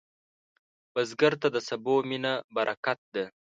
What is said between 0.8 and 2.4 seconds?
بزګر ته د سبو مینه